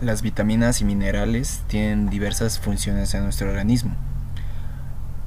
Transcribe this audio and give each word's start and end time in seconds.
Las 0.00 0.22
vitaminas 0.22 0.80
y 0.80 0.84
minerales 0.84 1.64
tienen 1.66 2.08
diversas 2.08 2.60
funciones 2.60 3.14
en 3.14 3.24
nuestro 3.24 3.48
organismo. 3.48 3.96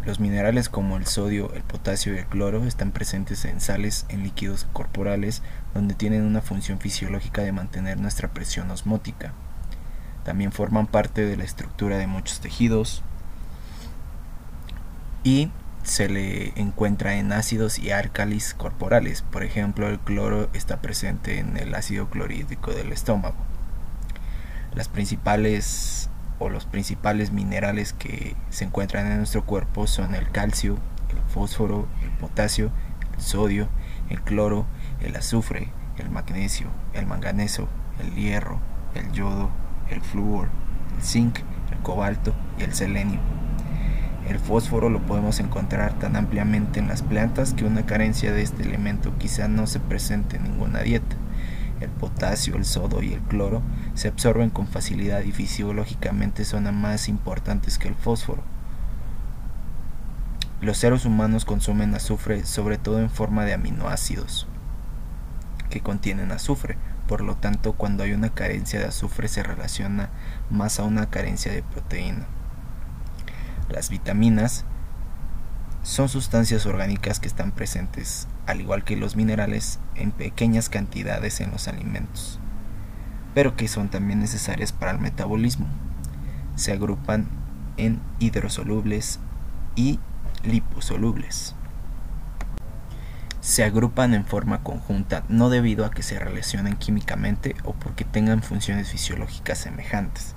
Los 0.05 0.21
minerales 0.21 0.69
como 0.69 0.95
el 0.95 1.05
sodio, 1.07 1.53
el 1.53 1.63
potasio 1.63 2.15
y 2.15 2.19
el 2.19 2.25
cloro 2.25 2.63
están 2.63 2.91
presentes 2.91 3.43
en 3.43 3.59
sales, 3.59 4.05
en 4.07 4.23
líquidos 4.23 4.65
corporales, 4.71 5.43
donde 5.73 5.93
tienen 5.93 6.23
una 6.23 6.41
función 6.41 6.79
fisiológica 6.79 7.41
de 7.41 7.51
mantener 7.51 7.99
nuestra 7.99 8.29
presión 8.29 8.71
osmótica. 8.71 9.33
También 10.23 10.53
forman 10.53 10.87
parte 10.87 11.25
de 11.25 11.35
la 11.35 11.43
estructura 11.43 11.97
de 11.97 12.07
muchos 12.07 12.39
tejidos 12.39 13.03
y 15.25 15.51
se 15.83 16.07
le 16.07 16.57
encuentra 16.57 17.15
en 17.15 17.33
ácidos 17.33 17.77
y 17.77 17.91
álcalis 17.91 18.53
corporales. 18.53 19.21
Por 19.21 19.43
ejemplo, 19.43 19.89
el 19.89 19.99
cloro 19.99 20.49
está 20.53 20.81
presente 20.81 21.39
en 21.39 21.57
el 21.57 21.75
ácido 21.75 22.09
clorhídrico 22.09 22.71
del 22.71 22.93
estómago. 22.93 23.50
Las 24.73 24.87
principales 24.87 26.09
o 26.39 26.47
los 26.47 26.65
principales 26.65 27.31
minerales 27.33 27.91
que 27.91 28.37
se 28.49 28.63
encuentran 28.63 29.05
en 29.11 29.17
nuestro 29.17 29.45
cuerpo 29.45 29.85
son 29.85 30.15
el 30.15 30.29
calcio, 30.31 30.77
el 31.09 31.17
fósforo, 31.27 31.89
el 32.01 32.09
potasio, 32.11 32.71
el 33.13 33.21
sodio, 33.21 33.67
el 34.09 34.21
cloro, 34.21 34.65
el 35.01 35.13
azufre, 35.17 35.67
el 35.97 36.09
magnesio, 36.09 36.69
el 36.93 37.05
manganeso, 37.05 37.67
el 37.99 38.15
hierro, 38.15 38.61
el 38.95 39.11
yodo, 39.11 39.49
el 39.89 39.99
flúor, 39.99 40.47
el 40.95 41.03
zinc, 41.03 41.39
el 41.71 41.79
cobalto 41.79 42.33
y 42.57 42.63
el 42.63 42.73
selenio. 42.73 43.19
El 44.29 44.39
fósforo 44.39 44.89
lo 44.89 45.05
podemos 45.05 45.41
encontrar 45.41 45.99
tan 45.99 46.15
ampliamente 46.15 46.79
en 46.79 46.87
las 46.87 47.01
plantas 47.01 47.53
que 47.53 47.65
una 47.65 47.85
carencia 47.85 48.31
de 48.31 48.41
este 48.41 48.63
elemento 48.63 49.17
quizá 49.17 49.49
no 49.49 49.67
se 49.67 49.81
presente 49.81 50.37
en 50.37 50.43
ninguna 50.43 50.79
dieta 50.79 51.17
el 51.81 51.89
potasio, 51.89 52.55
el 52.55 52.65
sodio 52.65 53.01
y 53.01 53.13
el 53.13 53.21
cloro 53.21 53.61
se 54.01 54.07
absorben 54.07 54.49
con 54.49 54.65
facilidad 54.65 55.21
y 55.21 55.31
fisiológicamente 55.31 56.43
son 56.43 56.73
más 56.73 57.07
importantes 57.07 57.77
que 57.77 57.87
el 57.87 57.93
fósforo. 57.93 58.41
Los 60.59 60.77
seres 60.77 61.05
humanos 61.05 61.45
consumen 61.45 61.93
azufre 61.93 62.43
sobre 62.43 62.79
todo 62.79 62.99
en 62.99 63.11
forma 63.11 63.45
de 63.45 63.53
aminoácidos 63.53 64.47
que 65.69 65.81
contienen 65.81 66.31
azufre, 66.31 66.79
por 67.07 67.21
lo 67.21 67.35
tanto 67.35 67.73
cuando 67.73 68.01
hay 68.01 68.13
una 68.13 68.33
carencia 68.33 68.79
de 68.79 68.87
azufre 68.87 69.27
se 69.27 69.43
relaciona 69.43 70.09
más 70.49 70.79
a 70.79 70.83
una 70.83 71.11
carencia 71.11 71.51
de 71.51 71.61
proteína. 71.61 72.25
Las 73.69 73.91
vitaminas 73.91 74.65
son 75.83 76.09
sustancias 76.09 76.65
orgánicas 76.65 77.19
que 77.19 77.27
están 77.27 77.51
presentes, 77.51 78.27
al 78.47 78.61
igual 78.61 78.83
que 78.83 78.97
los 78.97 79.15
minerales, 79.15 79.79
en 79.93 80.09
pequeñas 80.09 80.69
cantidades 80.69 81.39
en 81.39 81.51
los 81.51 81.67
alimentos, 81.67 82.39
pero 83.33 83.55
que 83.55 83.67
son 83.67 83.89
también 83.89 84.19
necesarias 84.19 84.71
para 84.71 84.91
el 84.91 84.99
metabolismo. 84.99 85.67
Se 86.55 86.71
agrupan 86.71 87.27
en 87.77 87.99
hidrosolubles 88.19 89.19
y 89.75 89.99
liposolubles. 90.43 91.55
Se 93.39 93.63
agrupan 93.63 94.13
en 94.13 94.25
forma 94.25 94.61
conjunta 94.61 95.23
no 95.27 95.49
debido 95.49 95.85
a 95.85 95.91
que 95.91 96.03
se 96.03 96.19
relacionen 96.19 96.75
químicamente 96.77 97.55
o 97.63 97.73
porque 97.73 98.05
tengan 98.05 98.43
funciones 98.43 98.89
fisiológicas 98.89 99.57
semejantes, 99.57 100.35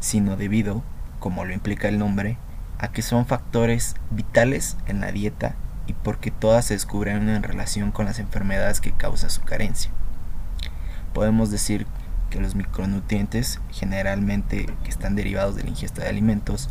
sino 0.00 0.36
debido, 0.36 0.82
como 1.18 1.44
lo 1.44 1.52
implica 1.52 1.88
el 1.88 1.98
nombre, 1.98 2.38
a 2.78 2.88
que 2.88 3.02
son 3.02 3.26
factores 3.26 3.94
vitales 4.10 4.76
en 4.86 5.00
la 5.00 5.12
dieta 5.12 5.54
y 5.86 5.92
porque 5.92 6.30
todas 6.30 6.66
se 6.66 6.74
descubren 6.74 7.28
en 7.28 7.42
relación 7.42 7.92
con 7.92 8.06
las 8.06 8.18
enfermedades 8.18 8.80
que 8.80 8.92
causa 8.92 9.28
su 9.28 9.42
carencia. 9.42 9.90
Podemos 11.12 11.50
decir 11.50 11.86
que 12.36 12.42
los 12.42 12.54
micronutrientes, 12.54 13.60
generalmente 13.70 14.66
que 14.84 14.90
están 14.90 15.16
derivados 15.16 15.56
de 15.56 15.62
la 15.62 15.70
ingesta 15.70 16.02
de 16.02 16.10
alimentos, 16.10 16.68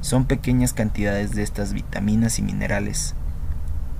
son 0.00 0.24
pequeñas 0.24 0.72
cantidades 0.72 1.34
de 1.34 1.42
estas 1.42 1.74
vitaminas 1.74 2.38
y 2.38 2.42
minerales 2.42 3.14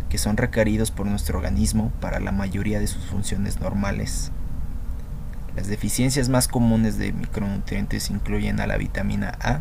que 0.09 0.17
son 0.17 0.39
requeridos 0.39 0.91
por 0.91 1.07
nuestro 1.07 1.39
organismo 1.39 1.93
para 2.01 2.21
la 2.21 2.33
mayoría 2.33 2.79
de 2.79 2.87
sus 2.87 3.05
funciones 3.05 3.61
normales. 3.61 4.33
Las 5.57 5.67
deficiencias 5.67 6.31
más 6.31 6.49
comunes 6.49 6.97
de 6.97 7.13
micronutrientes 7.13 8.09
incluyen 8.11 8.61
a 8.61 8.67
la 8.67 8.79
vitamina 8.79 9.37
A, 9.41 9.61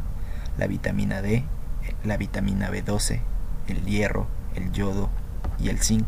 la 0.57 0.67
vitamina 0.67 1.21
D, 1.21 1.43
la 2.05 2.15
vitamina 2.15 2.69
B12, 2.69 3.19
el 3.67 3.83
hierro, 3.83 4.27
el 4.55 4.71
yodo 4.71 5.09
y 5.59 5.67
el 5.67 5.79
zinc. 5.79 6.07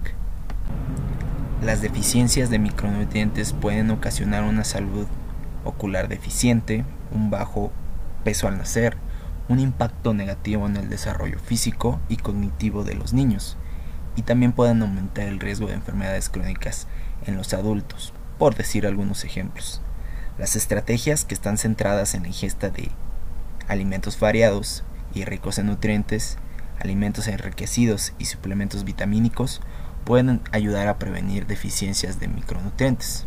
Las 1.61 1.81
deficiencias 1.81 2.49
de 2.49 2.59
micronutrientes 2.59 3.51
pueden 3.51 3.91
ocasionar 3.91 4.43
una 4.43 4.63
salud 4.63 5.07
ocular 5.65 6.07
deficiente, 6.07 6.85
un 7.11 7.29
bajo 7.29 7.71
peso 8.23 8.47
al 8.47 8.57
nacer, 8.57 8.97
un 9.49 9.59
impacto 9.59 10.13
negativo 10.13 10.65
en 10.65 10.77
el 10.77 10.89
desarrollo 10.89 11.39
físico 11.39 11.99
y 12.09 12.17
cognitivo 12.17 12.83
de 12.83 12.95
los 12.95 13.13
niños, 13.13 13.57
y 14.15 14.21
también 14.21 14.53
pueden 14.53 14.81
aumentar 14.81 15.27
el 15.27 15.39
riesgo 15.39 15.67
de 15.67 15.73
enfermedades 15.73 16.29
crónicas 16.29 16.87
en 17.25 17.35
los 17.35 17.53
adultos, 17.53 18.13
por 18.37 18.55
decir 18.55 18.87
algunos 18.87 19.23
ejemplos. 19.23 19.81
Las 20.37 20.55
estrategias 20.55 21.25
que 21.25 21.33
están 21.33 21.57
centradas 21.57 22.15
en 22.15 22.23
la 22.23 22.29
ingesta 22.29 22.69
de 22.69 22.91
alimentos 23.67 24.19
variados 24.19 24.83
y 25.13 25.25
ricos 25.25 25.57
en 25.59 25.67
nutrientes, 25.67 26.37
alimentos 26.79 27.27
enriquecidos 27.27 28.13
y 28.19 28.25
suplementos 28.25 28.83
vitamínicos 28.83 29.61
pueden 30.03 30.41
ayudar 30.51 30.87
a 30.87 30.99
prevenir 30.99 31.47
deficiencias 31.47 32.19
de 32.19 32.27
micronutrientes. 32.27 33.25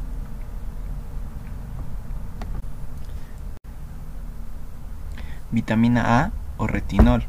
Vitamina 5.50 6.20
A 6.20 6.32
o 6.58 6.66
retinol. 6.66 7.24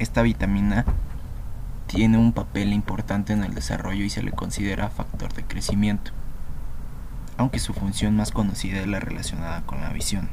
Esta 0.00 0.22
vitamina 0.22 0.84
tiene 1.86 2.18
un 2.18 2.32
papel 2.32 2.72
importante 2.72 3.32
en 3.32 3.44
el 3.44 3.54
desarrollo 3.54 4.02
y 4.02 4.10
se 4.10 4.24
le 4.24 4.32
considera 4.32 4.90
factor 4.90 5.32
de 5.34 5.44
crecimiento, 5.44 6.10
aunque 7.36 7.60
su 7.60 7.72
función 7.72 8.16
más 8.16 8.32
conocida 8.32 8.80
es 8.80 8.88
la 8.88 8.98
relacionada 8.98 9.62
con 9.62 9.80
la 9.80 9.90
visión. 9.90 10.28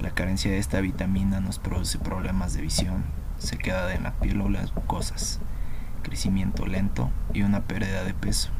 La 0.00 0.10
carencia 0.10 0.50
de 0.50 0.58
esta 0.58 0.80
vitamina 0.80 1.38
nos 1.38 1.60
produce 1.60 2.00
problemas 2.00 2.52
de 2.52 2.62
visión, 2.62 3.04
sequedad 3.38 3.92
en 3.92 4.02
la 4.02 4.14
piel 4.14 4.40
o 4.40 4.48
las 4.48 4.74
mucosas, 4.74 5.38
crecimiento 6.02 6.66
lento 6.66 7.10
y 7.32 7.42
una 7.42 7.60
pérdida 7.60 8.02
de 8.02 8.14
peso. 8.14 8.50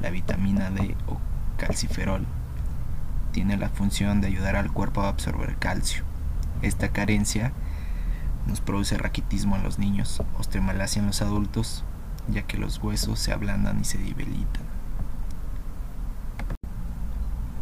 La 0.00 0.10
vitamina 0.10 0.72
D 0.72 0.96
o 1.06 1.20
calciferol 1.56 2.26
tiene 3.30 3.56
la 3.56 3.68
función 3.68 4.20
de 4.20 4.26
ayudar 4.26 4.56
al 4.56 4.72
cuerpo 4.72 5.02
a 5.02 5.08
absorber 5.08 5.54
calcio. 5.58 6.02
Esta 6.62 6.88
carencia 6.92 7.52
nos 8.46 8.60
produce 8.60 8.96
raquitismo 8.96 9.56
en 9.56 9.62
los 9.62 9.78
niños, 9.78 10.22
osteomalacia 10.38 11.00
en 11.00 11.06
los 11.06 11.22
adultos, 11.22 11.84
ya 12.28 12.42
que 12.42 12.58
los 12.58 12.78
huesos 12.82 13.18
se 13.18 13.32
ablandan 13.32 13.80
y 13.80 13.84
se 13.84 13.98
debilitan. 13.98 14.64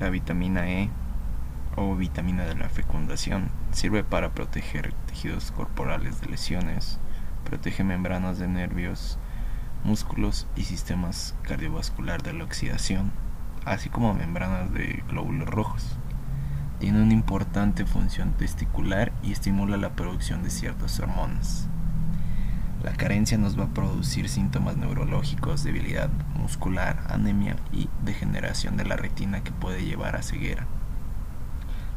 La 0.01 0.11
vitamina 0.11 0.69
E 0.69 0.91
o 1.77 1.97
vitamina 1.97 2.45
de 2.45 2.55
la 2.55 2.69
fecundación. 2.69 3.51
Sirve 3.73 4.05
para 4.05 4.33
proteger 4.33 4.93
tejidos 5.07 5.51
corporales 5.51 6.21
de 6.21 6.29
lesiones, 6.29 6.99
protege 7.45 7.85
membranas 7.85 8.39
de 8.39 8.49
nervios, 8.49 9.19
músculos 9.83 10.47
y 10.57 10.65
sistemas 10.65 11.35
cardiovascular 11.43 12.23
de 12.23 12.33
la 12.33 12.45
oxidación, 12.45 13.13
así 13.65 13.89
como 13.89 14.15
membranas 14.15 14.73
de 14.73 15.03
glóbulos 15.09 15.49
rojos. 15.49 15.99
Tiene 16.85 17.03
una 17.03 17.15
importante 17.15 17.87
función 17.87 18.35
testicular 18.35 19.11
y 19.23 19.33
estimula 19.33 19.79
la 19.79 19.97
producción 19.97 20.43
de 20.43 20.51
ciertas 20.51 21.01
hormonas. 21.01 21.67
La 22.83 22.93
carencia 22.93 23.39
nos 23.39 23.59
va 23.59 23.65
a 23.65 23.73
producir 23.73 24.29
síntomas 24.29 24.77
neurológicos, 24.77 25.65
debilidad 25.65 26.11
muscular, 26.35 27.07
anemia 27.09 27.57
y 27.73 27.89
degeneración 28.05 28.77
de 28.77 28.85
la 28.85 28.97
retina 28.97 29.43
que 29.43 29.51
puede 29.51 29.87
llevar 29.87 30.15
a 30.15 30.23
ceguera. 30.23 30.67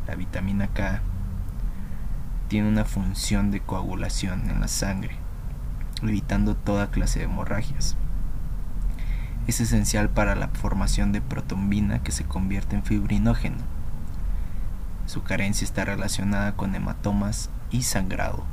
La 0.08 0.16
vitamina 0.16 0.68
K 0.68 1.02
tiene 2.48 2.70
una 2.70 2.86
función 2.86 3.52
de 3.52 3.60
coagulación 3.60 4.50
en 4.50 4.62
la 4.62 4.70
sangre, 4.70 5.18
evitando 6.02 6.56
toda 6.56 6.92
clase 6.92 7.20
de 7.20 7.26
hemorragias. 7.26 7.98
Es 9.48 9.60
esencial 9.60 10.08
para 10.08 10.36
la 10.36 10.48
formación 10.48 11.12
de 11.12 11.20
protombina 11.20 12.04
que 12.04 12.14
se 12.14 12.24
convierte 12.24 12.78
en 12.78 12.86
fibrinógeno. 12.86 13.77
Su 15.08 15.24
carencia 15.24 15.64
está 15.64 15.86
relacionada 15.86 16.58
con 16.58 16.76
hematomas 16.76 17.50
y 17.72 17.84
sangrado. 17.84 18.44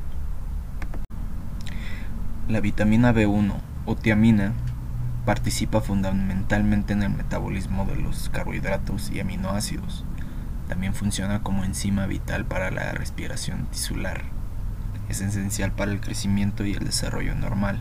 La 2.46 2.60
vitamina 2.60 3.12
B1 3.12 3.52
o 3.86 3.96
tiamina 3.96 4.52
participa 5.26 5.80
fundamentalmente 5.80 6.92
en 6.92 7.02
el 7.02 7.10
metabolismo 7.10 7.86
de 7.86 7.96
los 7.96 8.28
carbohidratos 8.28 9.10
y 9.10 9.18
aminoácidos. 9.18 10.04
También 10.68 10.94
funciona 10.94 11.42
como 11.42 11.64
enzima 11.64 12.06
vital 12.06 12.44
para 12.44 12.70
la 12.70 12.92
respiración 12.92 13.66
tisular. 13.66 14.22
Es 15.08 15.22
esencial 15.22 15.72
para 15.72 15.90
el 15.90 16.00
crecimiento 16.00 16.64
y 16.64 16.74
el 16.74 16.84
desarrollo 16.84 17.34
normal. 17.34 17.80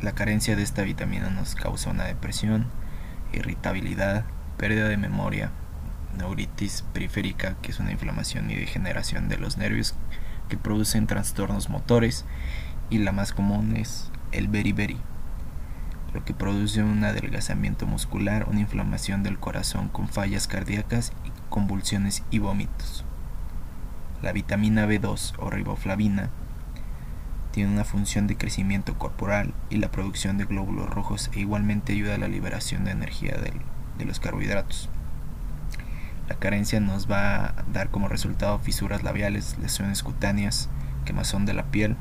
La 0.00 0.12
carencia 0.12 0.54
de 0.54 0.62
esta 0.62 0.82
vitamina 0.82 1.28
nos 1.28 1.56
causa 1.56 1.90
una 1.90 2.04
depresión, 2.04 2.66
irritabilidad, 3.32 4.24
pérdida 4.56 4.86
de 4.86 4.96
memoria, 4.96 5.50
neuritis 6.16 6.84
periférica, 6.92 7.56
que 7.62 7.70
es 7.70 7.80
una 7.80 7.92
inflamación 7.92 8.50
y 8.50 8.56
degeneración 8.56 9.28
de 9.28 9.38
los 9.38 9.56
nervios 9.56 9.94
que 10.48 10.56
producen 10.56 11.06
trastornos 11.06 11.68
motores, 11.68 12.24
y 12.90 12.98
la 12.98 13.12
más 13.12 13.32
común 13.32 13.76
es 13.76 14.10
el 14.32 14.48
beriberi, 14.48 14.98
lo 16.12 16.24
que 16.24 16.34
produce 16.34 16.82
un 16.82 17.04
adelgazamiento 17.04 17.86
muscular, 17.86 18.48
una 18.48 18.60
inflamación 18.60 19.22
del 19.22 19.38
corazón 19.38 19.88
con 19.88 20.08
fallas 20.08 20.48
cardíacas 20.48 21.12
y 21.24 21.30
convulsiones 21.48 22.24
y 22.30 22.40
vómitos. 22.40 23.04
La 24.22 24.32
vitamina 24.32 24.86
B2 24.86 25.34
o 25.38 25.50
riboflavina 25.50 26.30
tiene 27.52 27.72
una 27.72 27.84
función 27.84 28.26
de 28.26 28.36
crecimiento 28.36 28.98
corporal 28.98 29.54
y 29.70 29.76
la 29.76 29.90
producción 29.90 30.36
de 30.36 30.44
glóbulos 30.44 30.90
rojos 30.90 31.30
e 31.32 31.40
igualmente 31.40 31.92
ayuda 31.92 32.16
a 32.16 32.18
la 32.18 32.28
liberación 32.28 32.84
de 32.84 32.92
energía 32.92 33.36
de 33.98 34.04
los 34.04 34.20
carbohidratos. 34.20 34.88
La 36.30 36.36
carencia 36.36 36.78
nos 36.78 37.10
va 37.10 37.44
a 37.44 37.54
dar 37.72 37.90
como 37.90 38.06
resultado 38.06 38.60
fisuras 38.60 39.02
labiales, 39.02 39.58
lesiones 39.58 40.04
cutáneas, 40.04 40.68
quemazón 41.04 41.44
de 41.44 41.54
la 41.54 41.64
piel, 41.64 41.96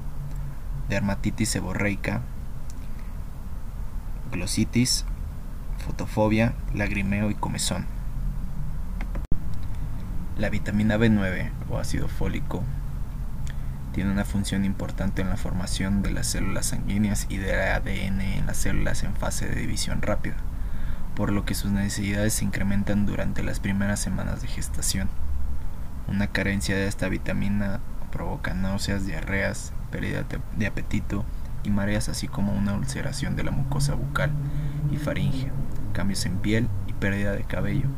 dermatitis 0.87 1.49
seborreica, 1.49 2.21
glositis, 4.31 5.05
fotofobia, 5.83 6.53
lagrimeo 6.75 7.31
y 7.31 7.33
comezón. 7.33 7.87
La 10.37 10.49
vitamina 10.49 10.97
B9 10.97 11.49
o 11.71 11.79
ácido 11.79 12.07
fólico 12.07 12.63
tiene 13.93 14.11
una 14.11 14.25
función 14.25 14.63
importante 14.63 15.23
en 15.23 15.29
la 15.29 15.37
formación 15.37 16.03
de 16.03 16.11
las 16.11 16.27
células 16.27 16.67
sanguíneas 16.67 17.25
y 17.29 17.37
del 17.37 17.59
ADN 17.59 18.21
en 18.21 18.45
las 18.45 18.57
células 18.57 19.03
en 19.03 19.15
fase 19.15 19.49
de 19.49 19.59
división 19.59 20.03
rápida, 20.03 20.35
por 21.19 21.33
lo 21.33 21.43
que 21.43 21.53
sus 21.53 21.69
necesidades 21.69 22.35
se 22.35 22.45
incrementan 22.45 23.05
durante 23.05 23.43
las 23.43 23.59
primeras 23.59 23.99
semanas 23.99 24.41
de 24.41 24.47
gestación. 24.47 25.09
Una 26.07 26.27
carencia 26.27 26.77
de 26.77 26.87
esta 26.87 27.09
vitamina 27.09 27.81
provoca 28.09 28.53
náuseas, 28.53 29.05
diarreas, 29.05 29.73
pérdida 29.91 30.23
de 30.55 30.65
apetito 30.65 31.25
y 31.65 31.71
mareas, 31.71 32.07
así 32.07 32.29
como 32.29 32.53
una 32.53 32.73
ulceración 32.73 33.35
de 33.35 33.43
la 33.43 33.51
mucosa 33.51 33.95
bucal 33.95 34.31
y 34.93 34.95
faringe, 34.95 35.51
cambios 35.91 36.25
en 36.25 36.37
piel 36.37 36.69
y 36.87 36.93
pérdida 36.93 37.33
de 37.33 37.43
cabello. 37.43 37.89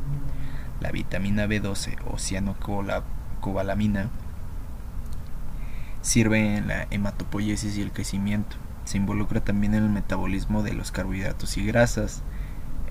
La 0.79 0.89
vitamina 0.89 1.45
B12 1.45 1.97
o 2.12 2.18
cianocobalamina 2.18 4.09
Sirve 6.01 6.57
en 6.57 6.68
la 6.68 6.88
hematopoiesis 6.89 7.77
y 7.77 7.83
el 7.83 7.91
crecimiento. 7.91 8.56
Se 8.83 8.97
involucra 8.97 9.41
también 9.41 9.75
en 9.75 9.83
el 9.83 9.91
metabolismo 9.91 10.63
de 10.63 10.73
los 10.73 10.91
carbohidratos 10.91 11.56
y 11.57 11.68
grasas. 11.68 12.23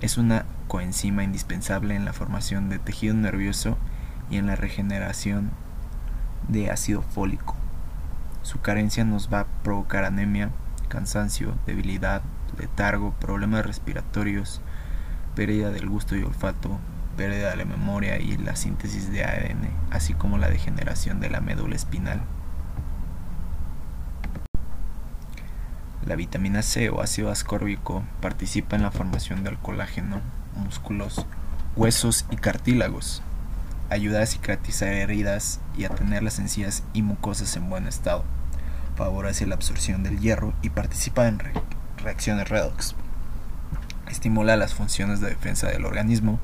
Es 0.01 0.17
una 0.17 0.45
coenzima 0.67 1.23
indispensable 1.23 1.95
en 1.95 2.05
la 2.05 2.13
formación 2.13 2.69
de 2.69 2.79
tejido 2.79 3.13
nervioso 3.13 3.77
y 4.31 4.37
en 4.37 4.47
la 4.47 4.55
regeneración 4.55 5.51
de 6.47 6.71
ácido 6.71 7.03
fólico. 7.03 7.55
Su 8.41 8.61
carencia 8.61 9.05
nos 9.05 9.31
va 9.31 9.41
a 9.41 9.47
provocar 9.61 10.03
anemia, 10.03 10.49
cansancio, 10.87 11.53
debilidad, 11.67 12.23
letargo, 12.57 13.13
problemas 13.19 13.63
respiratorios, 13.63 14.61
pérdida 15.35 15.69
del 15.69 15.87
gusto 15.87 16.15
y 16.15 16.23
olfato, 16.23 16.79
pérdida 17.15 17.51
de 17.51 17.57
la 17.57 17.65
memoria 17.65 18.17
y 18.17 18.37
la 18.37 18.55
síntesis 18.55 19.11
de 19.11 19.23
ADN, 19.23 19.69
así 19.91 20.15
como 20.15 20.39
la 20.39 20.49
degeneración 20.49 21.19
de 21.19 21.29
la 21.29 21.41
médula 21.41 21.75
espinal. 21.75 22.21
La 26.05 26.15
vitamina 26.15 26.63
C 26.63 26.89
o 26.89 27.01
ácido 27.01 27.29
ascórbico 27.29 28.03
participa 28.21 28.75
en 28.75 28.81
la 28.81 28.91
formación 28.91 29.43
del 29.43 29.57
colágeno, 29.59 30.21
músculos, 30.55 31.27
huesos 31.75 32.25
y 32.31 32.37
cartílagos. 32.37 33.21
Ayuda 33.91 34.23
a 34.23 34.25
cicatrizar 34.25 34.89
heridas 34.89 35.59
y 35.77 35.85
a 35.85 35.89
tener 35.89 36.23
las 36.23 36.39
encías 36.39 36.83
y 36.93 37.03
mucosas 37.03 37.55
en 37.55 37.69
buen 37.69 37.87
estado. 37.87 38.23
Favorece 38.95 39.45
la 39.45 39.55
absorción 39.55 40.01
del 40.01 40.19
hierro 40.19 40.53
y 40.63 40.69
participa 40.69 41.27
en 41.27 41.39
reacciones 41.97 42.49
redox. 42.49 42.95
Estimula 44.09 44.57
las 44.57 44.73
funciones 44.73 45.21
de 45.21 45.29
defensa 45.29 45.67
del 45.67 45.85
organismo, 45.85 46.39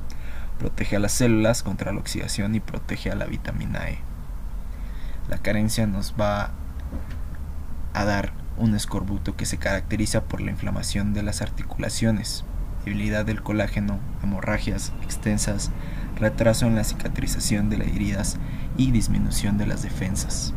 protege 0.58 0.96
a 0.96 1.00
las 1.00 1.12
células 1.12 1.64
contra 1.64 1.92
la 1.92 1.98
oxidación 1.98 2.54
y 2.54 2.60
protege 2.60 3.10
a 3.10 3.16
la 3.16 3.26
vitamina 3.26 3.88
E. 3.88 3.98
La 5.28 5.38
carencia 5.38 5.86
nos 5.86 6.14
va 6.18 6.52
a 7.92 8.04
dar 8.04 8.37
un 8.58 8.74
escorbuto 8.74 9.36
que 9.36 9.46
se 9.46 9.58
caracteriza 9.58 10.24
por 10.24 10.40
la 10.40 10.50
inflamación 10.50 11.14
de 11.14 11.22
las 11.22 11.42
articulaciones, 11.42 12.44
debilidad 12.84 13.24
del 13.24 13.42
colágeno, 13.42 13.98
hemorragias 14.22 14.92
extensas, 15.02 15.70
retraso 16.16 16.66
en 16.66 16.74
la 16.74 16.84
cicatrización 16.84 17.70
de 17.70 17.78
las 17.78 17.88
heridas 17.88 18.36
y 18.76 18.90
disminución 18.90 19.58
de 19.58 19.66
las 19.66 19.82
defensas. 19.82 20.52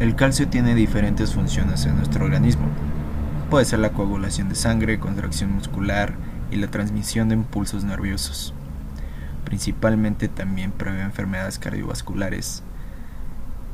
El 0.00 0.16
calcio 0.16 0.48
tiene 0.48 0.74
diferentes 0.74 1.34
funciones 1.34 1.86
en 1.86 1.96
nuestro 1.96 2.24
organismo. 2.24 2.66
Puede 3.48 3.64
ser 3.64 3.78
la 3.78 3.92
coagulación 3.92 4.48
de 4.48 4.54
sangre, 4.54 4.98
contracción 4.98 5.52
muscular 5.52 6.14
y 6.50 6.56
la 6.56 6.66
transmisión 6.66 7.28
de 7.28 7.36
impulsos 7.36 7.84
nerviosos. 7.84 8.54
Principalmente 9.44 10.28
también 10.28 10.72
prevé 10.72 11.02
enfermedades 11.02 11.58
cardiovasculares, 11.58 12.62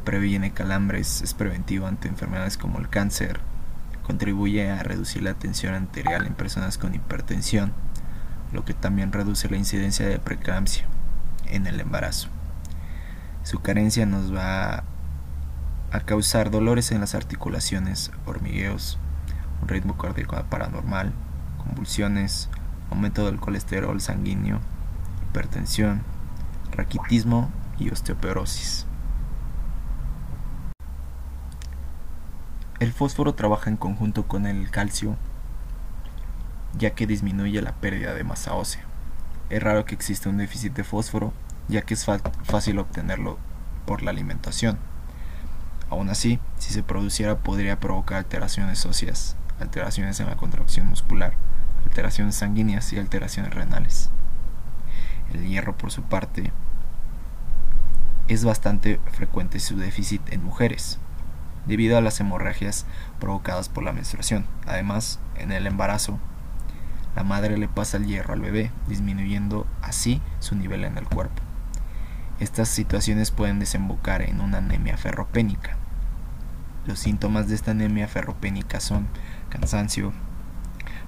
previene 0.01 0.53
calambres, 0.53 1.23
es 1.23 1.35
preventivo 1.35 1.87
ante 1.87 2.09
enfermedades 2.09 2.57
como 2.57 2.79
el 2.79 2.89
cáncer, 2.89 3.41
contribuye 4.03 4.71
a 4.71 4.83
reducir 4.83 5.23
la 5.23 5.35
tensión 5.35 5.75
arterial 5.75 6.27
en 6.27 6.35
personas 6.35 6.79
con 6.79 6.95
hipertensión, 6.95 7.73
lo 8.53 8.65
que 8.65 8.75
también 8.75 9.13
reduce 9.13 9.49
la 9.49 9.57
incidencia 9.57 10.07
de 10.09 10.19
preeclampsia 10.19 10.87
en 11.47 11.67
el 11.67 11.81
embarazo. 11.81 12.29
Su 13.43 13.61
carencia 13.61 14.07
nos 14.07 14.35
va 14.35 14.85
a 15.93 16.01
causar 16.01 16.51
dolores 16.51 16.93
en 16.93 17.01
las 17.01 17.15
articulaciones, 17.15 18.11
hormigueos, 18.27 18.99
un 19.63 19.69
ritmo 19.69 19.97
cardíaco 19.97 20.43
paranormal, 20.49 21.13
convulsiones, 21.59 22.49
aumento 22.91 23.27
del 23.27 23.41
colesterol 23.41 24.01
sanguíneo, 24.01 24.61
hipertensión, 25.29 26.03
raquitismo 26.73 27.51
y 27.79 27.91
osteoporosis. 27.91 28.87
El 32.81 32.95
fósforo 32.95 33.35
trabaja 33.35 33.69
en 33.69 33.77
conjunto 33.77 34.27
con 34.27 34.47
el 34.47 34.71
calcio 34.71 35.19
ya 36.79 36.93
que 36.93 37.07
disminuye 37.07 37.61
la 37.61 37.75
pérdida 37.75 38.15
de 38.15 38.25
masa 38.25 38.55
ósea. 38.55 38.83
Es 39.51 39.63
raro 39.63 39.85
que 39.85 39.95
exista 39.95 40.31
un 40.31 40.39
déficit 40.39 40.73
de 40.73 40.83
fósforo 40.83 41.35
ya 41.69 41.83
que 41.83 41.93
es 41.93 42.07
fácil 42.45 42.79
obtenerlo 42.79 43.37
por 43.85 44.03
la 44.03 44.13
alimentación. 44.13 44.79
Aún 45.91 46.09
así, 46.09 46.41
si 46.57 46.73
se 46.73 46.83
produciera 46.83 47.37
podría 47.41 47.79
provocar 47.79 48.17
alteraciones 48.17 48.87
óseas, 48.87 49.37
alteraciones 49.61 50.19
en 50.21 50.29
la 50.29 50.39
contracción 50.39 50.87
muscular, 50.87 51.35
alteraciones 51.85 52.37
sanguíneas 52.37 52.91
y 52.95 52.99
alteraciones 52.99 53.53
renales. 53.53 54.09
El 55.35 55.47
hierro, 55.47 55.77
por 55.77 55.91
su 55.91 56.01
parte, 56.01 56.51
es 58.27 58.43
bastante 58.43 59.01
frecuente 59.13 59.61
su 59.61 59.77
déficit 59.77 60.23
en 60.33 60.43
mujeres, 60.43 60.99
debido 61.67 61.97
a 61.97 62.01
las 62.01 62.21
hemorragias 62.21 62.87
provocadas 63.19 63.69
por 63.69 63.85
la 63.85 63.93
menstruación. 63.93 64.47
Además, 64.67 65.21
en 65.37 65.53
el 65.53 65.67
embarazo, 65.67 66.19
la 67.17 67.25
madre 67.25 67.59
le 67.59 67.69
pasa 67.69 67.97
el 67.97 68.07
hierro 68.07 68.35
al 68.35 68.41
bebé, 68.41 68.71
disminuyendo 68.87 69.67
así 69.83 70.23
su 70.39 70.55
nivel 70.55 70.85
en 70.85 70.97
el 70.97 71.09
cuerpo. 71.09 71.43
Estas 72.39 72.69
situaciones 72.69 73.31
pueden 73.31 73.59
desembocar 73.59 74.23
en 74.23 74.41
una 74.41 74.59
anemia 74.59 74.97
ferropénica. 74.97 75.77
Los 76.87 77.01
síntomas 77.01 77.49
de 77.49 77.55
esta 77.55 77.73
anemia 77.73 78.09
ferropénica 78.09 78.81
son 78.81 79.09
cansancio, 79.51 80.13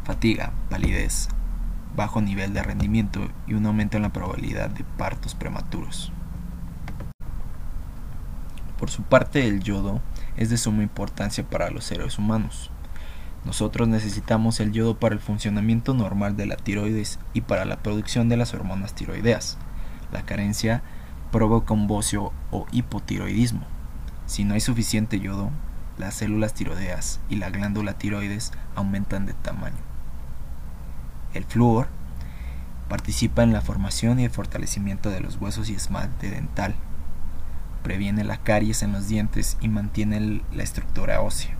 fatiga, 0.04 0.52
palidez, 0.68 1.28
bajo 1.96 2.20
nivel 2.20 2.52
de 2.52 2.62
rendimiento 2.62 3.28
y 3.46 3.54
un 3.54 3.66
aumento 3.66 3.96
en 3.96 4.02
la 4.02 4.12
probabilidad 4.12 4.70
de 4.70 4.84
partos 4.84 5.34
prematuros. 5.34 6.12
Por 8.82 8.90
su 8.90 9.04
parte, 9.04 9.46
el 9.46 9.62
yodo 9.62 10.00
es 10.36 10.50
de 10.50 10.56
suma 10.56 10.82
importancia 10.82 11.48
para 11.48 11.70
los 11.70 11.84
seres 11.84 12.18
humanos. 12.18 12.72
Nosotros 13.44 13.86
necesitamos 13.86 14.58
el 14.58 14.72
yodo 14.72 14.98
para 14.98 15.14
el 15.14 15.20
funcionamiento 15.20 15.94
normal 15.94 16.36
de 16.36 16.46
la 16.46 16.56
tiroides 16.56 17.20
y 17.32 17.42
para 17.42 17.64
la 17.64 17.76
producción 17.76 18.28
de 18.28 18.36
las 18.36 18.54
hormonas 18.54 18.96
tiroideas. 18.96 19.56
La 20.10 20.22
carencia 20.22 20.82
provoca 21.30 21.72
un 21.72 21.86
bocio 21.86 22.32
o 22.50 22.66
hipotiroidismo. 22.72 23.62
Si 24.26 24.42
no 24.42 24.54
hay 24.54 24.60
suficiente 24.60 25.20
yodo, 25.20 25.50
las 25.96 26.14
células 26.14 26.52
tiroideas 26.52 27.20
y 27.28 27.36
la 27.36 27.50
glándula 27.50 27.92
tiroides 27.92 28.50
aumentan 28.74 29.26
de 29.26 29.34
tamaño. 29.34 29.78
El 31.34 31.44
flúor 31.44 31.86
participa 32.88 33.44
en 33.44 33.52
la 33.52 33.60
formación 33.60 34.18
y 34.18 34.24
el 34.24 34.30
fortalecimiento 34.30 35.08
de 35.08 35.20
los 35.20 35.36
huesos 35.36 35.70
y 35.70 35.74
esmalte 35.74 36.30
dental, 36.30 36.74
previene 37.82 38.24
la 38.24 38.38
caries 38.38 38.82
en 38.82 38.92
los 38.92 39.08
dientes 39.08 39.56
y 39.60 39.68
mantiene 39.68 40.42
la 40.52 40.62
estructura 40.62 41.20
ósea. 41.20 41.56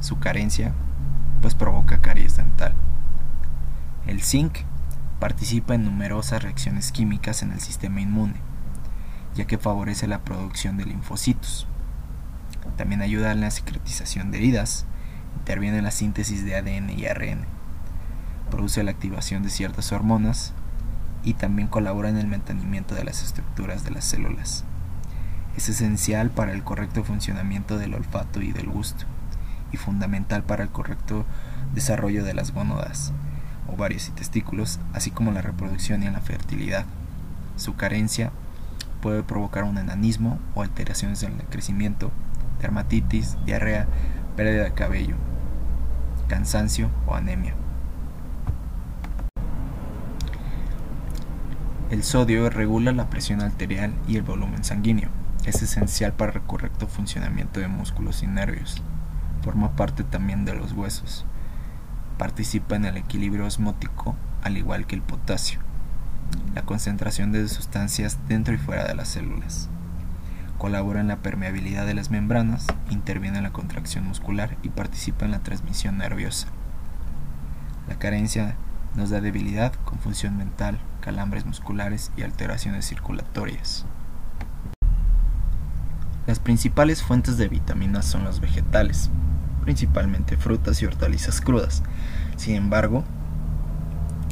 Su 0.00 0.18
carencia 0.18 0.72
pues 1.42 1.54
provoca 1.54 2.00
caries 2.00 2.36
dental. 2.36 2.74
El 4.06 4.22
zinc 4.22 4.58
Participa 5.20 5.74
en 5.74 5.84
numerosas 5.84 6.42
reacciones 6.42 6.92
químicas 6.92 7.42
en 7.42 7.52
el 7.52 7.60
sistema 7.60 8.00
inmune, 8.00 8.36
ya 9.34 9.44
que 9.44 9.58
favorece 9.58 10.06
la 10.06 10.24
producción 10.24 10.78
de 10.78 10.86
linfocitos. 10.86 11.66
También 12.78 13.02
ayuda 13.02 13.30
en 13.30 13.42
la 13.42 13.50
secretización 13.50 14.30
de 14.30 14.38
heridas, 14.38 14.86
interviene 15.36 15.76
en 15.76 15.84
la 15.84 15.90
síntesis 15.90 16.42
de 16.46 16.56
ADN 16.56 16.98
y 16.98 17.04
ARN, 17.04 17.44
produce 18.50 18.82
la 18.82 18.92
activación 18.92 19.42
de 19.42 19.50
ciertas 19.50 19.92
hormonas 19.92 20.54
y 21.22 21.34
también 21.34 21.68
colabora 21.68 22.08
en 22.08 22.16
el 22.16 22.26
mantenimiento 22.26 22.94
de 22.94 23.04
las 23.04 23.22
estructuras 23.22 23.84
de 23.84 23.90
las 23.90 24.06
células. 24.06 24.64
Es 25.60 25.68
esencial 25.68 26.30
para 26.30 26.54
el 26.54 26.64
correcto 26.64 27.04
funcionamiento 27.04 27.76
del 27.76 27.92
olfato 27.92 28.40
y 28.40 28.50
del 28.50 28.70
gusto 28.70 29.04
y 29.70 29.76
fundamental 29.76 30.42
para 30.42 30.62
el 30.62 30.70
correcto 30.70 31.26
desarrollo 31.74 32.24
de 32.24 32.32
las 32.32 32.54
gónodas, 32.54 33.12
ovarios 33.68 34.08
y 34.08 34.12
testículos, 34.12 34.80
así 34.94 35.10
como 35.10 35.32
la 35.32 35.42
reproducción 35.42 36.02
y 36.02 36.08
la 36.08 36.22
fertilidad. 36.22 36.86
Su 37.56 37.76
carencia 37.76 38.32
puede 39.02 39.22
provocar 39.22 39.64
un 39.64 39.76
enanismo 39.76 40.38
o 40.54 40.62
alteraciones 40.62 41.22
en 41.24 41.38
el 41.38 41.44
crecimiento, 41.44 42.10
dermatitis, 42.62 43.36
diarrea, 43.44 43.86
pérdida 44.36 44.64
de 44.64 44.72
cabello, 44.72 45.16
cansancio 46.26 46.88
o 47.06 47.14
anemia. 47.14 47.54
El 51.90 52.02
sodio 52.02 52.48
regula 52.48 52.92
la 52.92 53.10
presión 53.10 53.42
arterial 53.42 53.92
y 54.08 54.16
el 54.16 54.22
volumen 54.22 54.64
sanguíneo. 54.64 55.10
Es 55.44 55.62
esencial 55.62 56.12
para 56.12 56.32
el 56.32 56.42
correcto 56.42 56.86
funcionamiento 56.86 57.60
de 57.60 57.68
músculos 57.68 58.22
y 58.22 58.26
nervios. 58.26 58.82
Forma 59.42 59.74
parte 59.74 60.04
también 60.04 60.44
de 60.44 60.54
los 60.54 60.72
huesos. 60.72 61.24
Participa 62.18 62.76
en 62.76 62.84
el 62.84 62.98
equilibrio 62.98 63.46
osmótico, 63.46 64.16
al 64.42 64.58
igual 64.58 64.86
que 64.86 64.96
el 64.96 65.02
potasio. 65.02 65.60
La 66.54 66.62
concentración 66.62 67.32
de 67.32 67.48
sustancias 67.48 68.18
dentro 68.28 68.52
y 68.52 68.58
fuera 68.58 68.84
de 68.84 68.94
las 68.94 69.08
células. 69.08 69.70
Colabora 70.58 71.00
en 71.00 71.08
la 71.08 71.22
permeabilidad 71.22 71.86
de 71.86 71.94
las 71.94 72.10
membranas, 72.10 72.66
interviene 72.90 73.38
en 73.38 73.44
la 73.44 73.52
contracción 73.52 74.06
muscular 74.06 74.58
y 74.62 74.68
participa 74.68 75.24
en 75.24 75.30
la 75.30 75.40
transmisión 75.40 75.96
nerviosa. 75.96 76.48
La 77.88 77.98
carencia 77.98 78.56
nos 78.94 79.08
da 79.08 79.22
debilidad, 79.22 79.72
confusión 79.86 80.36
mental, 80.36 80.78
calambres 81.00 81.46
musculares 81.46 82.12
y 82.14 82.22
alteraciones 82.22 82.86
circulatorias. 82.86 83.86
Las 86.30 86.38
principales 86.38 87.02
fuentes 87.02 87.38
de 87.38 87.48
vitaminas 87.48 88.04
son 88.04 88.22
los 88.22 88.40
vegetales, 88.40 89.10
principalmente 89.64 90.36
frutas 90.36 90.80
y 90.80 90.86
hortalizas 90.86 91.40
crudas. 91.40 91.82
Sin 92.36 92.54
embargo, 92.54 93.02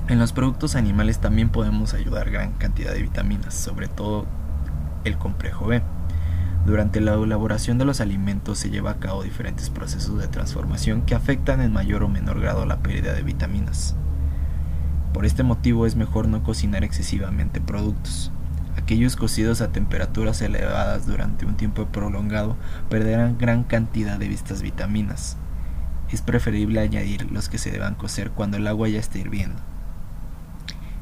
en 0.06 0.20
los 0.20 0.32
productos 0.32 0.76
animales 0.76 1.18
también 1.18 1.48
podemos 1.48 1.94
ayudar 1.94 2.30
gran 2.30 2.52
cantidad 2.52 2.92
de 2.92 3.02
vitaminas, 3.02 3.54
sobre 3.54 3.88
todo 3.88 4.26
el 5.02 5.18
complejo 5.18 5.66
B. 5.66 5.82
Durante 6.66 7.00
la 7.00 7.14
elaboración 7.14 7.78
de 7.78 7.84
los 7.84 8.00
alimentos 8.00 8.60
se 8.60 8.70
lleva 8.70 8.92
a 8.92 9.00
cabo 9.00 9.24
diferentes 9.24 9.68
procesos 9.68 10.20
de 10.20 10.28
transformación 10.28 11.02
que 11.02 11.16
afectan 11.16 11.60
en 11.60 11.72
mayor 11.72 12.04
o 12.04 12.08
menor 12.08 12.38
grado 12.38 12.64
la 12.64 12.78
pérdida 12.78 13.12
de 13.12 13.22
vitaminas. 13.24 13.96
Por 15.12 15.26
este 15.26 15.42
motivo 15.42 15.84
es 15.84 15.96
mejor 15.96 16.28
no 16.28 16.44
cocinar 16.44 16.84
excesivamente 16.84 17.60
productos. 17.60 18.30
Aquellos 18.88 19.16
cocidos 19.16 19.60
a 19.60 19.70
temperaturas 19.70 20.40
elevadas 20.40 21.06
durante 21.06 21.44
un 21.44 21.58
tiempo 21.58 21.84
prolongado 21.88 22.56
perderán 22.88 23.36
gran 23.36 23.62
cantidad 23.62 24.18
de 24.18 24.32
estas 24.32 24.62
vitaminas. 24.62 25.36
Es 26.10 26.22
preferible 26.22 26.80
añadir 26.80 27.30
los 27.30 27.50
que 27.50 27.58
se 27.58 27.70
deban 27.70 27.96
cocer 27.96 28.30
cuando 28.30 28.56
el 28.56 28.66
agua 28.66 28.88
ya 28.88 28.98
esté 28.98 29.18
hirviendo. 29.18 29.60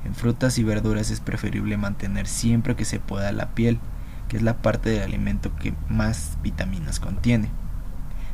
En 0.04 0.16
frutas 0.16 0.58
y 0.58 0.64
verduras 0.64 1.12
es 1.12 1.20
preferible 1.20 1.76
mantener 1.76 2.26
siempre 2.26 2.74
que 2.74 2.84
se 2.84 2.98
pueda 2.98 3.30
la 3.30 3.50
piel, 3.50 3.78
que 4.26 4.36
es 4.36 4.42
la 4.42 4.56
parte 4.56 4.90
del 4.90 5.04
alimento 5.04 5.54
que 5.54 5.72
más 5.88 6.38
vitaminas 6.42 6.98
contiene. 6.98 7.50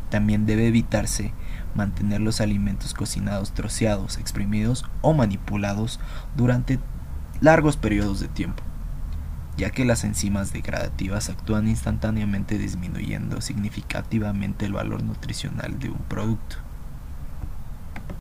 También 0.09 0.47
debe 0.47 0.67
evitarse 0.67 1.35
mantener 1.75 2.23
los 2.23 2.41
alimentos 2.41 2.95
cocinados, 2.95 3.53
troceados, 3.53 4.17
exprimidos 4.17 4.87
o 5.03 5.13
manipulados 5.13 6.01
durante 6.39 6.79
largos 7.43 7.77
periodos 7.77 8.19
de 8.19 8.29
tiempo, 8.29 8.63
ya 9.57 9.71
que 9.71 9.85
las 9.85 10.05
enzimas 10.05 10.53
degradativas 10.53 11.29
actúan 11.29 11.69
instantáneamente 11.69 12.59
disminuyendo 12.59 13.41
significativamente 13.41 14.67
el 14.67 14.73
valor 14.73 15.03
nutricional 15.03 15.79
de 15.79 15.91
un 15.91 15.99
producto. 15.99 16.57